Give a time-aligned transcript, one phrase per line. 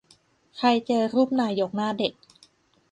[0.57, 2.13] ใครเจอรูปนายกหน้าเด็ก